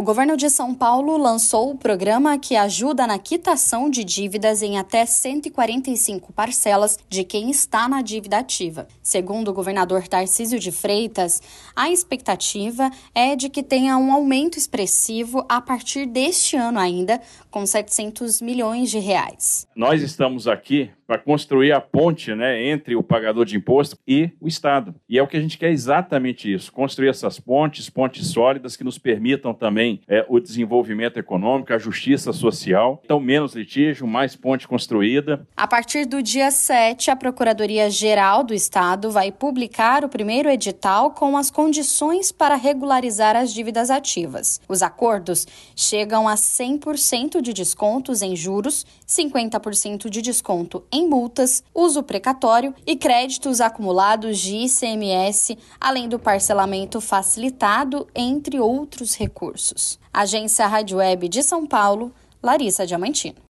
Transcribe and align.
O 0.00 0.02
governo 0.02 0.34
de 0.34 0.48
São 0.48 0.74
Paulo 0.74 1.18
lançou 1.18 1.70
o 1.70 1.76
programa 1.76 2.38
que 2.38 2.56
ajuda 2.56 3.06
na 3.06 3.18
quitação 3.18 3.90
de 3.90 4.02
dívidas 4.02 4.62
em 4.62 4.78
até 4.78 5.04
145 5.04 6.32
parcelas 6.32 6.98
de 7.06 7.22
quem 7.22 7.50
está 7.50 7.86
na 7.86 8.00
dívida 8.00 8.38
ativa. 8.38 8.88
Segundo 9.02 9.48
o 9.48 9.52
governador 9.52 10.08
Tarcísio 10.08 10.58
de 10.58 10.72
Freitas, 10.72 11.42
a 11.76 11.90
expectativa 11.90 12.90
é 13.14 13.36
de 13.36 13.50
que 13.50 13.62
tenha 13.62 13.98
um 13.98 14.10
aumento 14.10 14.56
expressivo 14.56 15.44
a 15.46 15.60
partir 15.60 16.06
deste 16.06 16.56
ano 16.56 16.78
ainda, 16.78 17.20
com 17.50 17.66
700 17.66 18.40
milhões 18.40 18.90
de 18.90 18.98
reais. 18.98 19.66
Nós 19.76 20.00
estamos 20.00 20.48
aqui 20.48 20.90
para 21.10 21.18
construir 21.18 21.72
a 21.72 21.80
ponte 21.80 22.32
né, 22.36 22.68
entre 22.68 22.94
o 22.94 23.02
pagador 23.02 23.44
de 23.44 23.56
imposto 23.56 23.98
e 24.06 24.30
o 24.40 24.46
Estado. 24.46 24.94
E 25.08 25.18
é 25.18 25.22
o 25.22 25.26
que 25.26 25.36
a 25.36 25.40
gente 25.40 25.58
quer 25.58 25.72
exatamente 25.72 26.52
isso: 26.52 26.72
construir 26.72 27.08
essas 27.08 27.40
pontes, 27.40 27.90
pontes 27.90 28.28
sólidas 28.28 28.76
que 28.76 28.84
nos 28.84 28.96
permitam 28.96 29.52
também 29.52 30.00
é, 30.06 30.24
o 30.28 30.38
desenvolvimento 30.38 31.18
econômico, 31.18 31.72
a 31.72 31.78
justiça 31.78 32.32
social. 32.32 33.00
Então, 33.04 33.18
menos 33.18 33.56
litígio, 33.56 34.06
mais 34.06 34.36
ponte 34.36 34.68
construída. 34.68 35.44
A 35.56 35.66
partir 35.66 36.06
do 36.06 36.22
dia 36.22 36.52
7, 36.52 37.10
a 37.10 37.16
Procuradoria-Geral 37.16 38.44
do 38.44 38.54
Estado 38.54 39.10
vai 39.10 39.32
publicar 39.32 40.04
o 40.04 40.08
primeiro 40.08 40.48
edital 40.48 41.10
com 41.10 41.36
as 41.36 41.50
condições 41.50 42.30
para 42.30 42.54
regularizar 42.54 43.34
as 43.34 43.52
dívidas 43.52 43.90
ativas. 43.90 44.60
Os 44.68 44.80
acordos 44.80 45.44
chegam 45.74 46.28
a 46.28 46.36
100% 46.36 47.40
de 47.40 47.52
descontos 47.52 48.22
em 48.22 48.36
juros, 48.36 48.86
50% 49.08 50.08
de 50.08 50.22
desconto 50.22 50.84
em 50.92 50.99
multas, 51.08 51.62
uso 51.74 52.02
precatório 52.02 52.74
e 52.86 52.96
créditos 52.96 53.60
acumulados 53.60 54.38
de 54.38 54.56
ICMS, 54.56 55.58
além 55.80 56.08
do 56.08 56.18
parcelamento 56.18 57.00
facilitado, 57.00 58.06
entre 58.14 58.60
outros 58.60 59.16
recursos. 59.16 59.98
Agência 60.12 60.66
Rádio 60.66 60.98
Web 60.98 61.28
de 61.28 61.42
São 61.42 61.66
Paulo, 61.66 62.12
Larissa 62.42 62.86
Diamantino. 62.86 63.49